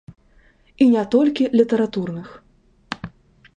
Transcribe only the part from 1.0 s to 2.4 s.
толькі літаратурных.